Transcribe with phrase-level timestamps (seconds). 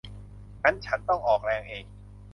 [0.63, 1.85] งั้นฉันต้องออกแรงเอง